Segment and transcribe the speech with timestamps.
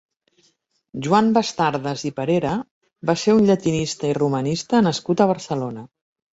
[1.07, 2.55] Joan Bastardas i Parera
[3.11, 5.89] va ser un llatinista i romanista nascut a Barcelona.